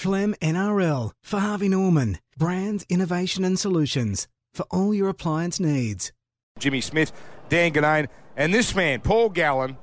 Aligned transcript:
Clem 0.00 0.36
NRL 0.40 1.10
for 1.22 1.40
Harvey 1.40 1.68
Norman. 1.68 2.18
Brands, 2.36 2.86
innovation 2.88 3.42
and 3.42 3.58
solutions 3.58 4.28
for 4.54 4.64
all 4.70 4.94
your 4.94 5.08
appliance 5.08 5.58
needs. 5.58 6.12
Jimmy 6.60 6.80
Smith, 6.80 7.10
Dan 7.48 7.72
Ginnane, 7.72 8.06
and 8.36 8.54
this 8.54 8.76
man, 8.76 9.00
Paul 9.00 9.28
Gallen. 9.28 9.76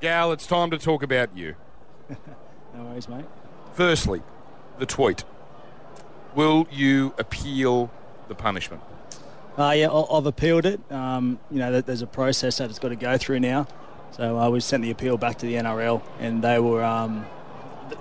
Gal, 0.00 0.32
it's 0.32 0.46
time 0.46 0.70
to 0.72 0.78
talk 0.78 1.02
about 1.02 1.34
you. 1.34 1.54
no 2.10 2.84
worries, 2.84 3.08
mate. 3.08 3.24
Firstly, 3.72 4.22
the 4.78 4.84
tweet. 4.84 5.24
Will 6.34 6.68
you 6.70 7.14
appeal 7.16 7.90
the 8.28 8.34
punishment? 8.34 8.82
Uh, 9.56 9.70
yeah, 9.74 9.90
I've 9.90 10.26
appealed 10.26 10.66
it. 10.66 10.80
Um, 10.92 11.38
you 11.50 11.60
know, 11.60 11.80
there's 11.80 12.02
a 12.02 12.06
process 12.06 12.58
that 12.58 12.68
it's 12.68 12.78
got 12.78 12.90
to 12.90 12.96
go 12.96 13.16
through 13.16 13.40
now. 13.40 13.66
So 14.10 14.38
uh, 14.38 14.50
we 14.50 14.60
sent 14.60 14.82
the 14.82 14.90
appeal 14.90 15.16
back 15.16 15.38
to 15.38 15.46
the 15.46 15.54
NRL, 15.54 16.02
and 16.20 16.44
they 16.44 16.58
were 16.58 16.84
um, 16.84 17.24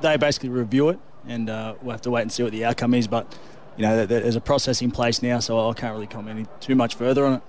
they 0.01 0.17
basically 0.17 0.49
review 0.49 0.89
it 0.89 0.99
and 1.27 1.49
uh, 1.49 1.75
we'll 1.81 1.91
have 1.91 2.01
to 2.01 2.11
wait 2.11 2.23
and 2.23 2.31
see 2.31 2.43
what 2.43 2.51
the 2.51 2.65
outcome 2.65 2.93
is. 2.93 3.07
But 3.07 3.33
you 3.77 3.83
know, 3.83 4.05
there's 4.05 4.35
a 4.35 4.41
process 4.41 4.81
in 4.81 4.91
place 4.91 5.21
now, 5.21 5.39
so 5.39 5.69
I 5.69 5.73
can't 5.73 5.93
really 5.93 6.07
comment 6.07 6.47
too 6.61 6.75
much 6.75 6.95
further 6.95 7.25
on 7.25 7.33
it. 7.35 7.41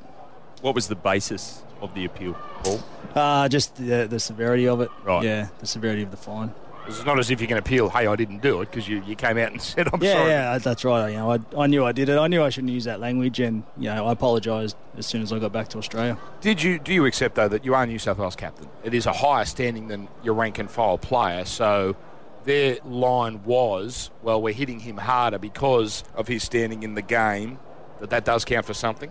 What 0.61 0.75
was 0.75 0.89
the 0.89 0.97
basis 0.97 1.63
of 1.81 1.95
the 1.95 2.05
appeal, 2.05 2.35
Paul? 2.63 2.83
Uh, 3.15 3.49
just 3.49 3.77
the, 3.77 4.07
the 4.09 4.19
severity 4.19 4.67
of 4.67 4.81
it. 4.81 4.91
Right. 5.05 5.25
Yeah, 5.25 5.49
the 5.59 5.67
severity 5.67 6.03
of 6.03 6.11
the 6.11 6.17
fine. 6.17 6.53
It's 6.89 7.05
not 7.05 7.19
as 7.19 7.31
if 7.33 7.41
you 7.41 7.49
can 7.49 7.59
appeal, 7.59 7.89
hey, 7.91 8.07
I 8.07 8.15
didn't 8.15 8.43
do 8.43 8.61
it, 8.61 8.71
because 8.71 8.89
you, 8.89 9.03
you 9.07 9.17
came 9.17 9.39
out 9.39 9.51
and 9.51 9.61
said, 9.63 9.89
I'm 9.93 10.03
yeah, 10.03 10.13
sorry. 10.13 10.31
Yeah, 10.31 10.59
that's 10.59 10.85
right. 10.85 11.11
You 11.11 11.17
know, 11.17 11.33
I, 11.33 11.39
I 11.59 11.67
knew 11.67 11.85
I 11.85 11.93
did 11.93 12.09
it. 12.09 12.17
I 12.17 12.29
knew 12.29 12.43
I 12.43 12.49
shouldn't 12.49 12.73
use 12.73 12.85
that 12.85 13.01
language, 13.01 13.41
and, 13.41 13.65
you 13.77 13.93
know, 13.93 14.07
I 14.07 14.13
apologised 14.13 14.77
as 14.97 15.07
soon 15.07 15.23
as 15.23 15.33
I 15.33 15.39
got 15.39 15.53
back 15.53 15.69
to 15.69 15.79
Australia. 15.79 16.17
Did 16.41 16.63
you 16.63 16.79
Do 16.79 16.95
you 16.95 17.05
accept, 17.05 17.35
though, 17.35 17.49
that 17.49 17.65
you 17.65 17.75
are 17.75 17.85
New 17.87 17.99
South 17.99 18.19
Wales 18.19 18.37
captain? 18.37 18.69
It 18.85 18.95
is 18.95 19.07
a 19.07 19.13
higher 19.13 19.45
standing 19.45 19.89
than 19.89 20.09
your 20.23 20.35
rank 20.35 20.59
and 20.59 20.71
file 20.71 20.99
player, 20.99 21.45
so 21.45 21.97
their 22.47 22.79
line 22.85 23.45
was, 23.45 24.11
well, 24.23 24.41
we're 24.41 24.55
hitting 24.55 24.81
him 24.81 24.97
harder 24.97 25.39
because 25.39 26.05
of 26.15 26.29
his 26.29 26.43
standing 26.43 26.83
in 26.83 26.95
the 26.95 27.03
game, 27.03 27.59
that 28.01 28.11
that 28.11 28.25
does 28.25 28.45
count 28.45 28.65
for 28.65 28.75
something? 28.75 29.11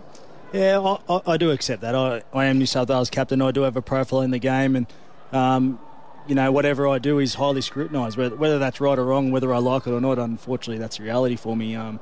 Yeah, 0.52 0.98
I, 1.08 1.20
I 1.26 1.36
do 1.36 1.50
accept 1.50 1.82
that. 1.82 1.94
I, 1.94 2.22
I 2.32 2.46
am 2.46 2.58
New 2.58 2.66
South 2.66 2.88
Wales 2.88 3.10
captain. 3.10 3.42
I 3.42 3.50
do 3.50 3.62
have 3.62 3.76
a 3.76 3.82
profile 3.82 4.22
in 4.22 4.30
the 4.30 4.38
game, 4.38 4.74
and 4.74 4.86
um, 5.32 5.78
you 6.26 6.34
know 6.34 6.50
whatever 6.50 6.88
I 6.88 6.98
do 6.98 7.18
is 7.18 7.34
highly 7.34 7.60
scrutinised. 7.60 8.16
Whether, 8.16 8.36
whether, 8.36 8.58
that's 8.58 8.80
right 8.80 8.98
or 8.98 9.04
wrong, 9.04 9.32
whether 9.32 9.52
I 9.52 9.58
like 9.58 9.86
it 9.86 9.90
or 9.90 10.00
not, 10.00 10.18
unfortunately, 10.18 10.78
that's 10.78 10.98
reality 10.98 11.36
for 11.36 11.56
me. 11.56 11.74
Um, 11.76 12.00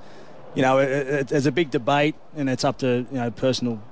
you 0.54 0.62
know, 0.62 0.78
it, 0.78 0.90
it, 0.90 1.28
there's 1.28 1.46
a 1.46 1.52
big 1.52 1.70
debate, 1.70 2.14
and 2.36 2.48
it's 2.48 2.64
up 2.64 2.78
to 2.78 3.06
you 3.10 3.18
know 3.18 3.30
personal, 3.30 3.82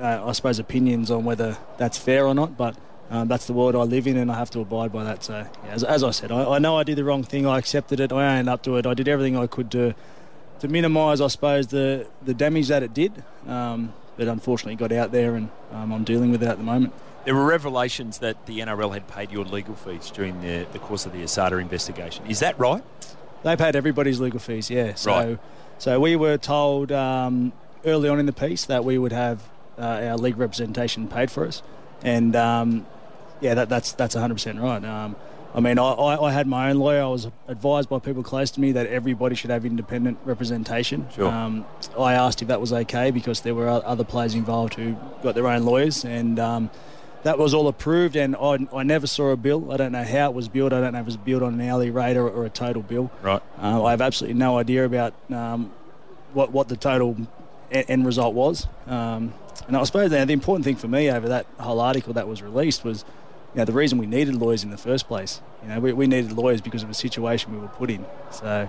uh, 0.00 0.26
I 0.26 0.32
suppose, 0.32 0.58
opinions 0.58 1.10
on 1.10 1.24
whether 1.24 1.56
that's 1.78 1.98
fair 1.98 2.26
or 2.26 2.34
not. 2.34 2.56
But 2.56 2.76
um, 3.10 3.26
that's 3.26 3.46
the 3.46 3.52
world 3.52 3.74
I 3.74 3.82
live 3.82 4.06
in, 4.06 4.16
and 4.16 4.30
I 4.30 4.38
have 4.38 4.50
to 4.50 4.60
abide 4.60 4.92
by 4.92 5.02
that. 5.02 5.24
So, 5.24 5.44
yeah, 5.64 5.70
as, 5.70 5.82
as, 5.82 6.04
I 6.04 6.12
said, 6.12 6.30
I, 6.30 6.44
I, 6.44 6.58
know 6.60 6.78
I 6.78 6.84
did 6.84 6.96
the 6.96 7.04
wrong 7.04 7.24
thing. 7.24 7.44
I 7.44 7.58
accepted 7.58 7.98
it. 7.98 8.12
I 8.12 8.38
owned 8.38 8.48
up 8.48 8.62
to 8.62 8.76
it. 8.76 8.86
I 8.86 8.94
did 8.94 9.08
everything 9.08 9.36
I 9.36 9.48
could 9.48 9.70
to 9.72 9.94
to 10.60 10.68
minimise, 10.68 11.20
I 11.20 11.26
suppose, 11.26 11.66
the 11.68 12.06
the 12.22 12.34
damage 12.34 12.68
that 12.68 12.82
it 12.82 12.94
did. 12.94 13.24
Um, 13.48 13.92
but 14.16 14.28
unfortunately, 14.28 14.76
got 14.76 14.92
out 14.92 15.12
there, 15.12 15.34
and 15.34 15.50
um, 15.72 15.92
I'm 15.92 16.04
dealing 16.04 16.30
with 16.30 16.42
it 16.42 16.46
at 16.46 16.58
the 16.58 16.62
moment. 16.64 16.92
There 17.24 17.34
were 17.34 17.44
revelations 17.44 18.18
that 18.18 18.46
the 18.46 18.60
NRL 18.60 18.94
had 18.94 19.08
paid 19.08 19.30
your 19.30 19.44
legal 19.44 19.74
fees 19.74 20.10
during 20.10 20.40
the, 20.40 20.66
the 20.72 20.78
course 20.78 21.04
of 21.04 21.12
the 21.12 21.22
Asada 21.22 21.60
investigation. 21.60 22.26
Is 22.26 22.40
that 22.40 22.58
right? 22.58 22.82
They 23.42 23.56
paid 23.56 23.76
everybody's 23.76 24.20
legal 24.20 24.40
fees, 24.40 24.70
yeah. 24.70 24.94
So, 24.94 25.10
right. 25.10 25.38
so 25.78 25.98
we 26.00 26.16
were 26.16 26.38
told 26.38 26.92
um, 26.92 27.52
early 27.84 28.08
on 28.08 28.18
in 28.18 28.26
the 28.26 28.32
piece 28.32 28.66
that 28.66 28.84
we 28.84 28.98
would 28.98 29.12
have 29.12 29.42
uh, 29.78 29.82
our 29.82 30.16
legal 30.16 30.40
representation 30.40 31.08
paid 31.08 31.30
for 31.30 31.46
us, 31.46 31.62
and 32.02 32.36
um, 32.36 32.86
yeah, 33.40 33.54
that, 33.54 33.68
that's 33.68 33.92
that's 33.92 34.14
100% 34.14 34.60
right. 34.60 34.84
Um, 34.84 35.16
I 35.52 35.60
mean, 35.60 35.78
I, 35.78 35.92
I, 35.92 36.30
had 36.30 36.46
my 36.46 36.70
own 36.70 36.76
lawyer. 36.76 37.02
I 37.02 37.06
was 37.06 37.26
advised 37.48 37.88
by 37.88 37.98
people 37.98 38.22
close 38.22 38.52
to 38.52 38.60
me 38.60 38.70
that 38.72 38.86
everybody 38.86 39.34
should 39.34 39.50
have 39.50 39.64
independent 39.64 40.18
representation. 40.24 41.08
Sure. 41.12 41.26
Um, 41.26 41.66
I 41.98 42.14
asked 42.14 42.40
if 42.40 42.48
that 42.48 42.60
was 42.60 42.72
okay 42.72 43.10
because 43.10 43.40
there 43.40 43.54
were 43.54 43.68
other 43.68 44.04
players 44.04 44.34
involved 44.34 44.74
who 44.74 44.96
got 45.22 45.34
their 45.34 45.48
own 45.48 45.64
lawyers, 45.64 46.04
and 46.04 46.38
um, 46.38 46.70
that 47.24 47.36
was 47.36 47.52
all 47.52 47.66
approved. 47.66 48.14
And 48.14 48.36
I, 48.36 48.58
I 48.72 48.84
never 48.84 49.08
saw 49.08 49.30
a 49.30 49.36
bill. 49.36 49.72
I 49.72 49.76
don't 49.76 49.90
know 49.90 50.04
how 50.04 50.30
it 50.30 50.34
was 50.34 50.48
billed. 50.48 50.72
I 50.72 50.80
don't 50.80 50.92
know 50.92 51.00
if 51.00 51.04
it 51.04 51.06
was 51.06 51.16
billed 51.16 51.42
on 51.42 51.54
an 51.54 51.68
hourly 51.68 51.90
rate 51.90 52.16
or, 52.16 52.28
or 52.28 52.46
a 52.46 52.50
total 52.50 52.82
bill. 52.82 53.10
Right. 53.20 53.42
Uh, 53.60 53.82
I 53.84 53.90
have 53.90 54.00
absolutely 54.00 54.38
no 54.38 54.56
idea 54.56 54.84
about 54.84 55.14
um, 55.32 55.72
what 56.32 56.52
what 56.52 56.68
the 56.68 56.76
total 56.76 57.16
end 57.72 58.06
result 58.06 58.34
was. 58.34 58.68
Um, 58.86 59.34
and 59.66 59.76
I 59.76 59.82
suppose 59.84 60.10
the 60.10 60.32
important 60.32 60.64
thing 60.64 60.76
for 60.76 60.88
me 60.88 61.10
over 61.10 61.28
that 61.28 61.46
whole 61.58 61.80
article 61.80 62.12
that 62.14 62.26
was 62.26 62.42
released 62.42 62.84
was 62.84 63.04
you 63.54 63.58
know, 63.58 63.64
the 63.64 63.72
reason 63.72 63.98
we 63.98 64.06
needed 64.06 64.34
lawyers 64.34 64.62
in 64.62 64.70
the 64.70 64.78
first 64.78 65.08
place. 65.08 65.40
You 65.62 65.68
know, 65.68 65.80
we, 65.80 65.92
we 65.92 66.06
needed 66.06 66.32
lawyers 66.32 66.60
because 66.60 66.82
of 66.82 66.90
a 66.90 66.94
situation 66.94 67.52
we 67.52 67.58
were 67.58 67.68
put 67.68 67.90
in. 67.90 68.06
So 68.30 68.68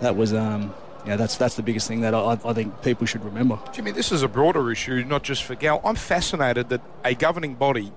that 0.00 0.16
was, 0.16 0.34
um, 0.34 0.74
yeah, 1.06 1.16
that's 1.16 1.36
that's 1.36 1.54
the 1.54 1.62
biggest 1.62 1.86
thing 1.86 2.00
that 2.00 2.14
I, 2.14 2.32
I 2.44 2.52
think 2.52 2.82
people 2.82 3.06
should 3.06 3.24
remember. 3.24 3.58
Jimmy, 3.72 3.92
this 3.92 4.10
is 4.10 4.22
a 4.22 4.28
broader 4.28 4.70
issue, 4.72 5.04
not 5.04 5.22
just 5.22 5.44
for 5.44 5.54
Gal. 5.54 5.80
I'm 5.84 5.94
fascinated 5.94 6.68
that 6.70 6.80
a 7.04 7.14
governing 7.14 7.54
body 7.54 7.92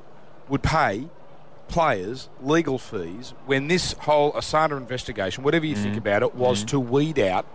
would 0.47 0.61
pay 0.61 1.07
players 1.67 2.29
legal 2.41 2.77
fees 2.77 3.33
when 3.45 3.67
this 3.67 3.93
whole 3.93 4.31
Asada 4.33 4.77
investigation, 4.77 5.43
whatever 5.43 5.65
you 5.65 5.75
mm. 5.75 5.83
think 5.83 5.97
about 5.97 6.23
it, 6.23 6.35
was 6.35 6.63
mm. 6.63 6.67
to 6.67 6.79
weed 6.79 7.19
out 7.19 7.45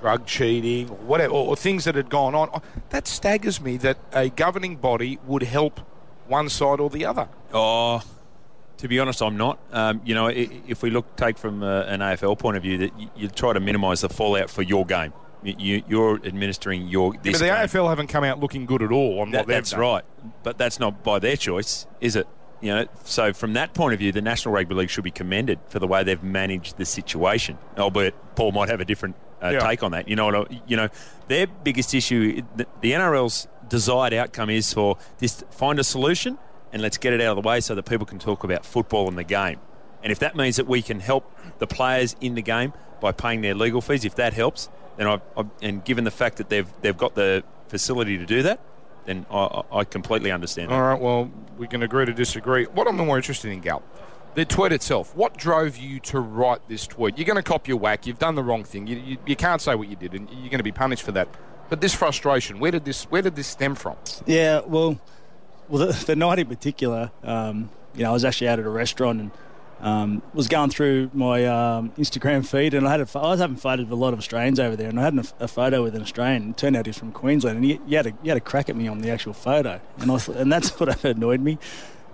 drug 0.00 0.26
cheating 0.26 0.90
or 0.90 0.96
whatever, 0.96 1.32
or 1.32 1.56
things 1.56 1.84
that 1.84 1.94
had 1.94 2.10
gone 2.10 2.34
on. 2.34 2.60
That 2.90 3.06
staggers 3.06 3.60
me 3.60 3.76
that 3.78 3.96
a 4.12 4.28
governing 4.28 4.76
body 4.76 5.18
would 5.26 5.42
help 5.42 5.80
one 6.28 6.48
side 6.48 6.80
or 6.80 6.90
the 6.90 7.04
other. 7.04 7.28
Oh, 7.52 8.02
to 8.78 8.88
be 8.88 8.98
honest, 8.98 9.22
I'm 9.22 9.36
not. 9.36 9.58
Um, 9.72 10.00
you 10.04 10.14
know, 10.14 10.26
if 10.28 10.82
we 10.82 10.90
look 10.90 11.16
take 11.16 11.38
from 11.38 11.62
uh, 11.62 11.82
an 11.82 12.00
AFL 12.00 12.38
point 12.38 12.56
of 12.56 12.62
view, 12.62 12.78
that 12.78 13.00
you, 13.00 13.08
you 13.16 13.28
try 13.28 13.52
to 13.52 13.60
minimise 13.60 14.00
the 14.00 14.08
fallout 14.08 14.50
for 14.50 14.62
your 14.62 14.84
game. 14.84 15.12
You, 15.42 16.02
are 16.02 16.16
administering 16.24 16.88
your. 16.88 17.12
But 17.12 17.22
the 17.22 17.32
game. 17.32 17.40
AFL 17.42 17.88
haven't 17.88 18.06
come 18.06 18.24
out 18.24 18.40
looking 18.40 18.64
good 18.66 18.82
at 18.82 18.90
all 18.90 19.20
on 19.20 19.30
that, 19.30 19.40
what 19.40 19.46
they've 19.46 19.56
That's 19.56 19.70
done. 19.72 19.80
right, 19.80 20.04
but 20.42 20.56
that's 20.56 20.80
not 20.80 21.04
by 21.04 21.18
their 21.18 21.36
choice, 21.36 21.86
is 22.00 22.16
it? 22.16 22.26
You 22.62 22.74
know, 22.74 22.86
so 23.04 23.34
from 23.34 23.52
that 23.54 23.74
point 23.74 23.92
of 23.92 23.98
view, 23.98 24.10
the 24.10 24.22
National 24.22 24.54
Rugby 24.54 24.74
League 24.74 24.88
should 24.88 25.04
be 25.04 25.10
commended 25.10 25.58
for 25.68 25.78
the 25.78 25.86
way 25.86 26.02
they've 26.02 26.22
managed 26.22 26.78
the 26.78 26.86
situation. 26.86 27.58
Albeit 27.76 28.14
Paul 28.36 28.52
might 28.52 28.70
have 28.70 28.80
a 28.80 28.86
different 28.86 29.16
uh, 29.42 29.50
yeah. 29.50 29.58
take 29.58 29.82
on 29.82 29.92
that. 29.92 30.08
You 30.08 30.16
know, 30.16 30.26
what 30.26 30.50
I, 30.50 30.62
you 30.66 30.76
know, 30.76 30.88
their 31.28 31.46
biggest 31.46 31.94
issue, 31.94 32.40
the, 32.56 32.66
the 32.80 32.92
NRL's 32.92 33.48
desired 33.68 34.14
outcome 34.14 34.50
is 34.50 34.72
for 34.72 34.96
this 35.18 35.44
find 35.50 35.78
a 35.78 35.84
solution 35.84 36.38
and 36.72 36.82
let's 36.82 36.98
get 36.98 37.12
it 37.12 37.20
out 37.20 37.36
of 37.36 37.42
the 37.42 37.48
way 37.48 37.60
so 37.60 37.74
that 37.74 37.84
people 37.84 38.06
can 38.06 38.18
talk 38.18 38.44
about 38.44 38.66
football 38.66 39.08
and 39.08 39.16
the 39.16 39.24
game. 39.24 39.60
And 40.02 40.12
if 40.12 40.18
that 40.18 40.36
means 40.36 40.56
that 40.56 40.66
we 40.66 40.82
can 40.82 41.00
help 41.00 41.32
the 41.58 41.66
players 41.66 42.14
in 42.20 42.34
the 42.34 42.42
game 42.42 42.72
by 43.00 43.12
paying 43.12 43.40
their 43.40 43.54
legal 43.54 43.80
fees, 43.80 44.04
if 44.04 44.16
that 44.16 44.34
helps, 44.34 44.68
then 44.96 45.06
I, 45.06 45.20
I 45.36 45.44
and 45.62 45.84
given 45.84 46.04
the 46.04 46.10
fact 46.10 46.36
that 46.38 46.48
they've 46.48 46.68
they've 46.82 46.96
got 46.96 47.14
the 47.14 47.42
facility 47.68 48.18
to 48.18 48.26
do 48.26 48.42
that, 48.42 48.60
then 49.06 49.26
I, 49.30 49.62
I 49.72 49.84
completely 49.84 50.30
understand. 50.30 50.72
All 50.72 50.82
right, 50.82 51.00
well, 51.00 51.30
we 51.58 51.66
can 51.66 51.82
agree 51.82 52.06
to 52.06 52.12
disagree. 52.12 52.64
What 52.66 52.86
I'm 52.86 52.96
more 52.96 53.16
interested 53.16 53.50
in, 53.50 53.60
Gal, 53.60 53.82
the 54.34 54.44
tweet 54.44 54.72
itself. 54.72 55.14
What 55.14 55.36
drove 55.36 55.76
you 55.76 56.00
to 56.00 56.20
write 56.20 56.68
this 56.68 56.86
tweet? 56.86 57.18
You're 57.18 57.26
going 57.26 57.36
to 57.36 57.42
cop 57.42 57.68
your 57.68 57.78
whack. 57.78 58.06
You've 58.06 58.18
done 58.18 58.34
the 58.34 58.42
wrong 58.42 58.64
thing. 58.64 58.86
You, 58.86 58.96
you, 58.96 59.18
you 59.26 59.36
can't 59.36 59.60
say 59.60 59.74
what 59.74 59.88
you 59.88 59.96
did, 59.96 60.14
and 60.14 60.28
you're 60.30 60.50
going 60.50 60.58
to 60.58 60.64
be 60.64 60.72
punished 60.72 61.02
for 61.02 61.12
that. 61.12 61.28
But 61.68 61.80
this 61.80 61.94
frustration, 61.94 62.58
where 62.60 62.70
did 62.70 62.84
this 62.84 63.04
where 63.04 63.22
did 63.22 63.36
this 63.36 63.46
stem 63.46 63.74
from? 63.74 63.96
Yeah, 64.26 64.60
well, 64.66 65.00
well, 65.68 65.86
the, 65.86 66.04
the 66.04 66.16
night 66.16 66.38
in 66.38 66.46
particular, 66.46 67.10
um, 67.22 67.70
you 67.94 68.02
know, 68.02 68.10
I 68.10 68.12
was 68.12 68.24
actually 68.24 68.48
out 68.48 68.58
at 68.58 68.66
a 68.66 68.70
restaurant 68.70 69.20
and 69.20 69.30
um, 69.80 70.22
was 70.32 70.48
going 70.48 70.70
through 70.70 71.10
my 71.12 71.44
um, 71.46 71.90
Instagram 71.98 72.46
feed, 72.46 72.74
and 72.74 72.88
I 72.88 72.92
had 72.92 73.00
a, 73.00 73.18
I 73.18 73.28
was 73.30 73.40
having 73.40 73.56
photos 73.56 73.84
with 73.84 73.92
a 73.92 73.96
lot 73.96 74.12
of 74.12 74.18
Australians 74.18 74.58
over 74.58 74.76
there, 74.76 74.88
and 74.88 74.98
I 74.98 75.02
had 75.02 75.18
a, 75.18 75.24
a 75.40 75.48
photo 75.48 75.82
with 75.82 75.94
an 75.94 76.02
Australian. 76.02 76.50
It 76.50 76.56
turned 76.56 76.76
out 76.76 76.86
he's 76.86 76.96
from 76.96 77.12
Queensland, 77.12 77.56
and 77.56 77.64
he, 77.64 77.78
he, 77.86 77.94
had 77.94 78.06
a, 78.06 78.12
he 78.22 78.28
had 78.28 78.38
a 78.38 78.40
crack 78.40 78.68
at 78.68 78.76
me 78.76 78.88
on 78.88 79.00
the 79.00 79.10
actual 79.10 79.34
photo, 79.34 79.80
and 79.98 80.10
I 80.10 80.18
and 80.36 80.50
that's 80.50 80.70
what 80.80 81.04
annoyed 81.04 81.40
me. 81.40 81.58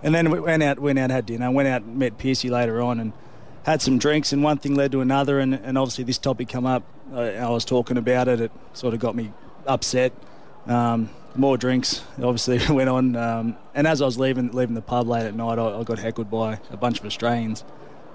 And 0.03 0.15
then 0.15 0.31
we 0.31 0.41
went 0.41 0.63
out, 0.63 0.79
went 0.79 0.99
out, 0.99 1.11
had 1.11 1.27
dinner, 1.27 1.51
went 1.51 1.69
out, 1.69 1.83
and 1.83 1.97
met 1.97 2.19
Piercy 2.19 2.51
later 2.51 2.83
on, 2.83 2.99
and 2.99 3.13
had 3.65 3.83
some 3.83 3.99
drinks, 3.99 4.33
and 4.33 4.43
one 4.43 4.59
thing 4.59 4.75
led 4.75 4.91
to 4.93 5.01
another, 5.01 5.39
and, 5.39 5.55
and 5.55 5.79
obviously 5.79 6.05
this 6.05 6.19
topic 6.19 6.49
come 6.49 6.67
up. 6.67 6.83
I, 7.15 7.37
I 7.37 7.49
was 7.51 7.65
talking 7.65 7.97
about 7.97 8.29
it. 8.29 8.41
It 8.41 8.53
sort 8.73 8.95
of 8.95 9.01
got 9.01 9.15
me 9.15 9.33
upset. 9.67 10.13
Um, 10.67 11.11
more 11.35 11.57
drinks 11.57 12.03
obviously 12.23 12.61
went 12.75 12.89
on. 12.89 13.17
Um, 13.17 13.57
and 13.75 13.87
as 13.87 14.03
I 14.03 14.05
was 14.05 14.19
leaving 14.19 14.53
leaving 14.53 14.75
the 14.75 14.83
pub 14.83 15.09
late 15.09 15.27
at 15.27 15.35
night, 15.35 15.59
I, 15.59 15.79
I 15.79 15.83
got 15.85 15.99
heckled 15.99 16.31
by 16.31 16.61
a 16.71 16.77
bunch 16.77 17.01
of 17.01 17.07
Australians. 17.07 17.65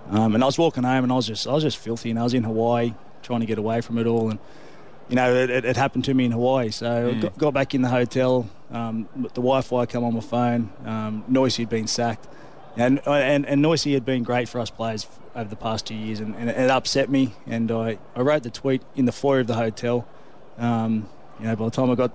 Um, 0.09 0.35
and 0.35 0.43
I 0.43 0.45
was 0.45 0.57
walking 0.57 0.83
home, 0.83 1.03
and 1.03 1.11
I 1.11 1.15
was 1.15 1.27
just 1.27 1.47
I 1.47 1.53
was 1.53 1.63
just 1.63 1.77
filthy, 1.77 2.09
and 2.09 2.19
I 2.19 2.23
was 2.23 2.33
in 2.33 2.43
Hawaii 2.43 2.93
trying 3.23 3.39
to 3.39 3.45
get 3.45 3.57
away 3.57 3.81
from 3.81 3.97
it 3.97 4.05
all. 4.05 4.29
And 4.29 4.39
you 5.09 5.15
know, 5.15 5.33
it, 5.33 5.49
it, 5.49 5.65
it 5.65 5.77
happened 5.77 6.05
to 6.05 6.13
me 6.13 6.25
in 6.25 6.31
Hawaii. 6.31 6.69
So 6.71 6.85
mm. 6.87 7.17
I 7.17 7.19
got, 7.19 7.37
got, 7.37 7.53
back 7.53 7.73
in 7.73 7.81
the 7.81 7.89
hotel. 7.89 8.49
Um, 8.71 9.07
the 9.15 9.41
Wi-Fi 9.41 9.85
come 9.85 10.03
on 10.03 10.13
my 10.13 10.19
phone. 10.21 10.71
Um, 10.85 11.23
Noisy 11.27 11.63
had 11.63 11.69
been 11.69 11.87
sacked, 11.87 12.27
and 12.77 13.01
and 13.05 13.45
and 13.45 13.61
Noisy 13.61 13.93
had 13.93 14.05
been 14.05 14.23
great 14.23 14.49
for 14.49 14.59
us 14.59 14.69
players 14.69 15.07
over 15.35 15.49
the 15.49 15.55
past 15.55 15.87
two 15.87 15.95
years, 15.95 16.19
and, 16.19 16.35
and 16.35 16.49
it 16.49 16.69
upset 16.69 17.09
me. 17.09 17.33
And 17.45 17.71
I, 17.71 17.97
I 18.15 18.21
wrote 18.21 18.43
the 18.43 18.49
tweet 18.49 18.81
in 18.95 19.05
the 19.05 19.11
foyer 19.11 19.41
of 19.41 19.47
the 19.47 19.55
hotel. 19.55 20.07
Um, 20.57 21.09
you 21.39 21.45
know, 21.45 21.55
by 21.55 21.65
the 21.65 21.71
time 21.71 21.91
I 21.91 21.95
got 21.95 22.11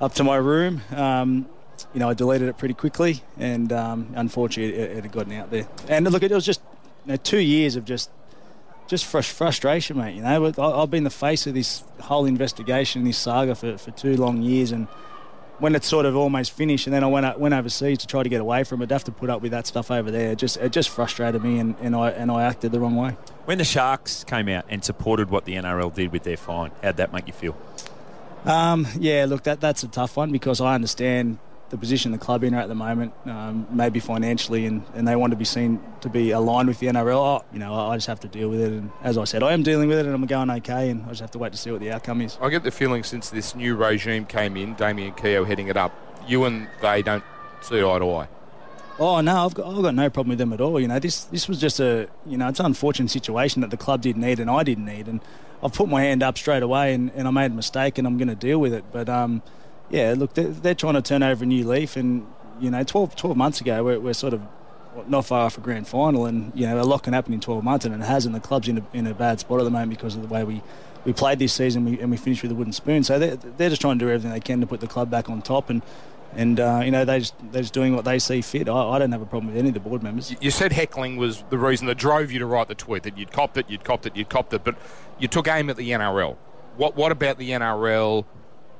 up 0.00 0.14
to 0.14 0.24
my 0.24 0.36
room. 0.36 0.82
Um, 0.94 1.46
you 1.92 2.00
know, 2.00 2.08
I 2.08 2.14
deleted 2.14 2.48
it 2.48 2.56
pretty 2.56 2.74
quickly, 2.74 3.22
and 3.38 3.72
um, 3.72 4.12
unfortunately, 4.14 4.74
it, 4.78 4.90
it, 4.92 5.04
had 5.04 5.12
gotten 5.12 5.32
out 5.32 5.50
there. 5.50 5.68
And 5.88 6.10
look, 6.10 6.22
it 6.22 6.30
was 6.30 6.46
just 6.46 6.62
you 7.04 7.12
know, 7.12 7.16
two 7.16 7.38
years 7.38 7.76
of 7.76 7.84
just 7.84 8.10
just 8.86 9.04
frustration, 9.04 9.98
mate. 9.98 10.14
You 10.14 10.22
know, 10.22 10.52
I've 10.58 10.90
been 10.90 11.04
the 11.04 11.10
face 11.10 11.46
of 11.46 11.54
this 11.54 11.82
whole 12.00 12.24
investigation, 12.24 13.04
this 13.04 13.18
saga 13.18 13.54
for, 13.54 13.76
for 13.76 13.90
two 13.90 14.16
long 14.16 14.42
years, 14.42 14.72
and 14.72 14.86
when 15.58 15.74
it's 15.74 15.86
sort 15.86 16.06
of 16.06 16.16
almost 16.16 16.52
finished, 16.52 16.86
and 16.86 16.94
then 16.94 17.02
I 17.02 17.06
went 17.06 17.38
went 17.38 17.54
overseas 17.54 17.98
to 17.98 18.06
try 18.06 18.22
to 18.22 18.28
get 18.28 18.40
away 18.40 18.64
from 18.64 18.82
it. 18.82 18.88
To 18.88 18.94
have 18.94 19.04
to 19.04 19.12
put 19.12 19.30
up 19.30 19.42
with 19.42 19.52
that 19.52 19.66
stuff 19.66 19.90
over 19.90 20.10
there, 20.10 20.32
it 20.32 20.38
just 20.38 20.56
it 20.58 20.72
just 20.72 20.88
frustrated 20.88 21.42
me, 21.42 21.58
and, 21.58 21.74
and 21.80 21.96
I 21.96 22.10
and 22.10 22.30
I 22.30 22.44
acted 22.44 22.72
the 22.72 22.80
wrong 22.80 22.96
way. 22.96 23.16
When 23.44 23.58
the 23.58 23.64
Sharks 23.64 24.24
came 24.24 24.48
out 24.48 24.64
and 24.68 24.84
supported 24.84 25.30
what 25.30 25.44
the 25.44 25.54
NRL 25.54 25.94
did 25.94 26.12
with 26.12 26.24
their 26.24 26.36
fine, 26.36 26.72
how'd 26.82 26.96
that 26.96 27.12
make 27.12 27.26
you 27.26 27.32
feel? 27.32 27.56
Um, 28.44 28.86
yeah, 28.98 29.26
look, 29.28 29.44
that 29.44 29.60
that's 29.60 29.82
a 29.82 29.88
tough 29.88 30.16
one 30.16 30.30
because 30.30 30.60
I 30.60 30.74
understand 30.74 31.38
the 31.70 31.76
position 31.76 32.12
the 32.12 32.18
club 32.18 32.44
in 32.44 32.54
at 32.54 32.68
the 32.68 32.74
moment, 32.74 33.12
um, 33.26 33.66
maybe 33.70 33.98
financially, 33.98 34.66
and, 34.66 34.84
and 34.94 35.06
they 35.06 35.16
want 35.16 35.32
to 35.32 35.36
be 35.36 35.44
seen 35.44 35.82
to 36.00 36.08
be 36.08 36.30
aligned 36.30 36.68
with 36.68 36.78
the 36.78 36.86
NRL. 36.86 37.16
Oh, 37.16 37.44
you 37.52 37.58
know, 37.58 37.74
I 37.74 37.96
just 37.96 38.06
have 38.06 38.20
to 38.20 38.28
deal 38.28 38.48
with 38.48 38.60
it. 38.60 38.72
And 38.72 38.90
as 39.02 39.18
I 39.18 39.24
said, 39.24 39.42
I 39.42 39.52
am 39.52 39.62
dealing 39.62 39.88
with 39.88 39.98
it, 39.98 40.06
and 40.06 40.14
I'm 40.14 40.24
going 40.26 40.50
okay, 40.50 40.90
and 40.90 41.04
I 41.04 41.08
just 41.08 41.20
have 41.20 41.32
to 41.32 41.38
wait 41.38 41.52
to 41.52 41.58
see 41.58 41.70
what 41.70 41.80
the 41.80 41.90
outcome 41.90 42.20
is. 42.20 42.38
I 42.40 42.48
get 42.50 42.62
the 42.62 42.70
feeling 42.70 43.02
since 43.02 43.30
this 43.30 43.54
new 43.54 43.74
regime 43.74 44.26
came 44.26 44.56
in, 44.56 44.74
Damien 44.74 45.12
Keogh 45.14 45.44
heading 45.44 45.68
it 45.68 45.76
up, 45.76 45.92
you 46.26 46.44
and 46.44 46.68
they 46.80 47.02
don't 47.02 47.24
see 47.62 47.78
eye 47.78 47.98
to 47.98 48.10
eye. 48.10 48.28
Oh 48.98 49.20
no, 49.20 49.44
I've 49.44 49.54
got, 49.54 49.66
I've 49.66 49.82
got 49.82 49.94
no 49.94 50.08
problem 50.08 50.30
with 50.30 50.38
them 50.38 50.52
at 50.52 50.60
all. 50.60 50.80
You 50.80 50.88
know, 50.88 50.98
this 50.98 51.24
this 51.24 51.48
was 51.48 51.60
just 51.60 51.80
a 51.80 52.08
you 52.24 52.38
know 52.38 52.48
it's 52.48 52.60
an 52.60 52.66
unfortunate 52.66 53.10
situation 53.10 53.60
that 53.60 53.70
the 53.70 53.76
club 53.76 54.00
didn't 54.00 54.22
need 54.22 54.40
and 54.40 54.48
I 54.48 54.62
didn't 54.62 54.86
need, 54.86 55.06
and 55.06 55.20
I've 55.62 55.72
put 55.72 55.88
my 55.88 56.02
hand 56.02 56.22
up 56.22 56.38
straight 56.38 56.62
away 56.62 56.94
and, 56.94 57.10
and 57.14 57.26
I 57.26 57.30
made 57.30 57.50
a 57.50 57.54
mistake 57.54 57.98
and 57.98 58.06
I'm 58.06 58.18
going 58.18 58.28
to 58.28 58.34
deal 58.34 58.58
with 58.58 58.72
it. 58.72 58.84
But 58.92 59.08
um, 59.08 59.42
yeah, 59.90 60.14
look, 60.16 60.34
they're, 60.34 60.48
they're, 60.48 60.74
trying 60.74 60.94
to 60.94 61.02
turn 61.02 61.22
over 61.22 61.44
a 61.44 61.46
new 61.46 61.66
leaf, 61.66 61.96
and 61.96 62.26
you 62.60 62.70
know, 62.70 62.82
12, 62.82 63.16
12 63.16 63.36
months 63.36 63.60
ago, 63.60 63.84
we're, 63.84 64.00
we're, 64.00 64.12
sort 64.12 64.34
of 64.34 64.42
not 65.06 65.26
far 65.26 65.46
off 65.46 65.58
a 65.58 65.60
grand 65.60 65.86
final, 65.86 66.26
and 66.26 66.52
you 66.54 66.66
know, 66.66 66.80
a 66.80 66.84
lot 66.84 67.02
can 67.02 67.12
happen 67.12 67.32
in 67.32 67.40
12 67.40 67.62
months, 67.62 67.84
and 67.84 67.94
it 67.94 68.04
has, 68.04 68.26
and 68.26 68.34
the 68.34 68.40
club's 68.40 68.68
in 68.68 68.78
a, 68.78 68.84
in 68.92 69.06
a 69.06 69.14
bad 69.14 69.40
spot 69.40 69.60
at 69.60 69.64
the 69.64 69.70
moment 69.70 69.90
because 69.90 70.16
of 70.16 70.22
the 70.22 70.28
way 70.28 70.44
we, 70.44 70.62
we 71.04 71.12
played 71.12 71.38
this 71.38 71.52
season, 71.52 71.84
we, 71.84 72.00
and 72.00 72.10
we 72.10 72.16
finished 72.16 72.42
with 72.42 72.50
a 72.50 72.54
wooden 72.54 72.72
spoon. 72.72 73.04
So 73.04 73.18
they're, 73.18 73.36
they're 73.36 73.70
just 73.70 73.80
trying 73.80 73.98
to 73.98 74.04
do 74.04 74.10
everything 74.10 74.30
they 74.30 74.40
can 74.40 74.60
to 74.60 74.66
put 74.66 74.80
the 74.80 74.86
club 74.88 75.10
back 75.10 75.28
on 75.28 75.42
top, 75.42 75.70
and 75.70 75.82
and 76.34 76.60
uh, 76.60 76.82
you 76.84 76.90
know 76.90 77.04
they 77.04 77.20
just, 77.20 77.34
they're 77.52 77.62
just 77.62 77.72
doing 77.72 77.94
what 77.94 78.04
they 78.04 78.18
see 78.18 78.42
fit. 78.42 78.68
I, 78.68 78.88
I, 78.90 78.98
don't 78.98 79.12
have 79.12 79.22
a 79.22 79.26
problem 79.26 79.48
with 79.52 79.56
any 79.56 79.68
of 79.68 79.74
the 79.74 79.80
board 79.80 80.02
members. 80.02 80.34
You 80.40 80.50
said 80.50 80.72
heckling 80.72 81.16
was 81.16 81.42
the 81.50 81.58
reason 81.58 81.86
that 81.86 81.96
drove 81.96 82.30
you 82.30 82.38
to 82.38 82.46
write 82.46 82.68
the 82.68 82.74
tweet 82.74 83.04
that 83.04 83.16
you'd 83.16 83.32
copped 83.32 83.56
it, 83.56 83.68
you'd 83.68 83.84
copped 83.84 84.06
it, 84.06 84.16
you'd 84.16 84.28
copped 84.28 84.52
it, 84.52 84.62
but 84.62 84.76
you 85.18 85.28
took 85.28 85.48
aim 85.48 85.70
at 85.70 85.76
the 85.76 85.90
NRL. 85.90 86.36
What 86.76 86.96
what 86.96 87.12
about 87.12 87.38
the 87.38 87.50
NRL? 87.50 88.24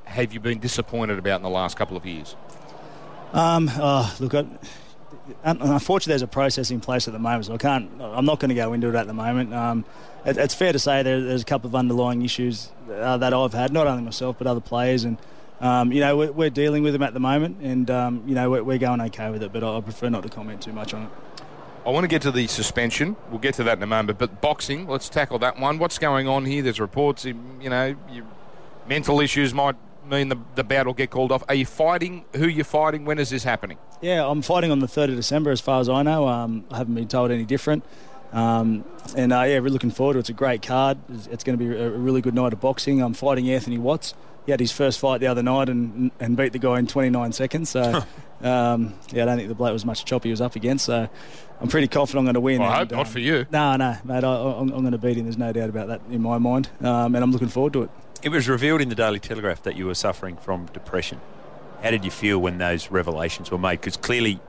Have 0.07 0.33
you 0.33 0.39
been 0.39 0.59
disappointed 0.59 1.19
about 1.19 1.37
in 1.37 1.43
the 1.43 1.49
last 1.49 1.77
couple 1.77 1.97
of 1.97 2.05
years? 2.05 2.35
Um, 3.33 3.69
oh, 3.75 4.15
look, 4.19 4.33
I, 4.33 4.45
unfortunately, 5.43 6.11
there's 6.11 6.21
a 6.21 6.27
process 6.27 6.71
in 6.71 6.79
place 6.79 7.07
at 7.07 7.13
the 7.13 7.19
moment, 7.19 7.45
so 7.45 7.53
I 7.53 7.57
can't. 7.57 7.89
I'm 8.01 8.25
not 8.25 8.39
going 8.39 8.49
to 8.49 8.55
go 8.55 8.73
into 8.73 8.87
it 8.89 8.95
at 8.95 9.07
the 9.07 9.13
moment. 9.13 9.53
Um, 9.53 9.85
it, 10.25 10.37
it's 10.37 10.55
fair 10.55 10.71
to 10.71 10.79
say 10.79 11.03
there, 11.03 11.21
there's 11.21 11.41
a 11.41 11.45
couple 11.45 11.67
of 11.67 11.75
underlying 11.75 12.21
issues 12.21 12.71
uh, 12.91 13.17
that 13.17 13.33
I've 13.33 13.53
had, 13.53 13.73
not 13.73 13.87
only 13.87 14.03
myself 14.03 14.37
but 14.37 14.47
other 14.47 14.61
players, 14.61 15.03
and 15.03 15.17
um, 15.59 15.91
you 15.91 15.99
know 15.99 16.15
we're, 16.15 16.31
we're, 16.31 16.49
dealing 16.49 16.83
with 16.83 16.93
them 16.93 17.03
at 17.03 17.13
the 17.13 17.19
moment, 17.19 17.57
and 17.61 17.91
um, 17.91 18.23
you 18.25 18.33
know 18.33 18.49
we're, 18.49 18.63
we're, 18.63 18.77
going 18.77 19.01
okay 19.01 19.29
with 19.29 19.43
it. 19.43 19.51
But 19.51 19.63
I 19.63 19.81
prefer 19.81 20.09
not 20.09 20.23
to 20.23 20.29
comment 20.29 20.61
too 20.61 20.73
much 20.73 20.93
on 20.93 21.03
it. 21.03 21.09
I 21.85 21.89
want 21.89 22.03
to 22.03 22.09
get 22.09 22.21
to 22.23 22.31
the 22.31 22.47
suspension. 22.47 23.15
We'll 23.29 23.39
get 23.39 23.55
to 23.55 23.63
that 23.63 23.77
in 23.77 23.83
a 23.83 23.87
moment. 23.87 24.17
But 24.17 24.41
boxing, 24.41 24.87
let's 24.87 25.09
tackle 25.09 25.39
that 25.39 25.59
one. 25.59 25.79
What's 25.79 25.97
going 25.97 26.27
on 26.27 26.45
here? 26.45 26.61
There's 26.61 26.79
reports, 26.79 27.23
you 27.23 27.35
know, 27.69 27.95
mental 28.87 29.21
issues 29.21 29.53
might 29.53 29.75
mean 30.09 30.29
the, 30.29 30.37
the 30.55 30.63
bout 30.63 30.85
will 30.85 30.93
get 30.93 31.09
called 31.09 31.31
off. 31.31 31.43
Are 31.47 31.55
you 31.55 31.65
fighting? 31.65 32.25
Who 32.35 32.47
you're 32.47 32.65
fighting? 32.65 33.05
When 33.05 33.19
is 33.19 33.29
this 33.29 33.43
happening? 33.43 33.77
Yeah, 34.01 34.27
I'm 34.27 34.41
fighting 34.41 34.71
on 34.71 34.79
the 34.79 34.87
3rd 34.87 35.09
of 35.09 35.15
December, 35.15 35.51
as 35.51 35.61
far 35.61 35.79
as 35.79 35.89
I 35.89 36.03
know. 36.03 36.27
Um, 36.27 36.65
I 36.71 36.77
haven't 36.77 36.95
been 36.95 37.07
told 37.07 37.31
any 37.31 37.45
different. 37.45 37.83
Um, 38.33 38.83
and 39.15 39.31
uh, 39.31 39.43
yeah, 39.43 39.55
really 39.55 39.69
looking 39.69 39.91
forward 39.91 40.13
to 40.13 40.19
it. 40.19 40.21
It's 40.21 40.29
a 40.29 40.33
great 40.33 40.61
card. 40.61 40.97
It's, 41.09 41.27
it's 41.27 41.43
going 41.43 41.57
to 41.57 41.63
be 41.63 41.75
a, 41.75 41.89
really 41.89 42.21
good 42.21 42.35
night 42.35 42.53
of 42.53 42.59
boxing. 42.59 43.01
I'm 43.01 43.13
fighting 43.13 43.49
Anthony 43.49 43.77
Watts. 43.77 44.13
He 44.45 44.51
had 44.51 44.59
his 44.59 44.71
first 44.71 44.99
fight 44.99 45.19
the 45.19 45.27
other 45.27 45.43
night 45.43 45.69
and, 45.69 46.11
and 46.19 46.37
beat 46.37 46.53
the 46.53 46.59
guy 46.59 46.79
in 46.79 46.87
29 46.87 47.31
seconds. 47.33 47.69
So, 47.69 48.03
um, 48.41 48.93
yeah, 49.11 49.23
I 49.23 49.25
don't 49.25 49.37
think 49.37 49.49
the 49.49 49.55
bloke 49.55 49.73
was 49.73 49.85
much 49.85 50.05
chop 50.05 50.23
he 50.23 50.31
was 50.31 50.41
up 50.41 50.55
against. 50.55 50.85
So, 50.85 51.09
I'm 51.59 51.67
pretty 51.67 51.87
confident 51.87 52.19
I'm 52.19 52.25
going 52.25 52.33
to 52.35 52.39
win. 52.39 52.61
Well, 52.61 52.69
I 52.69 52.75
hope 52.75 52.89
and, 52.89 52.91
not 52.91 53.07
um, 53.07 53.11
for 53.11 53.19
you. 53.19 53.45
No, 53.51 53.75
no, 53.75 53.97
mate. 54.03 54.23
I, 54.23 54.59
am 54.59 54.67
going 54.69 54.91
to 54.91 54.97
beat 54.97 55.17
him. 55.17 55.23
There's 55.23 55.37
no 55.37 55.51
doubt 55.51 55.69
about 55.69 55.87
that 55.87 56.01
in 56.11 56.21
my 56.21 56.37
mind. 56.37 56.69
Um, 56.81 57.15
and 57.15 57.23
I'm 57.23 57.31
looking 57.31 57.47
forward 57.47 57.73
to 57.73 57.83
it. 57.83 57.89
It 58.23 58.29
was 58.29 58.49
revealed 58.49 58.81
in 58.81 58.89
the 58.89 58.95
Daily 58.95 59.19
Telegraph 59.19 59.63
that 59.63 59.75
you 59.75 59.85
were 59.85 59.95
suffering 59.95 60.37
from 60.37 60.65
depression. 60.67 61.21
How 61.83 61.91
did 61.91 62.03
you 62.03 62.11
feel 62.11 62.39
when 62.39 62.57
those 62.57 62.89
revelations 62.89 63.51
were 63.51 63.57
made? 63.57 63.79
Because 63.79 63.97
clearly 63.97 64.39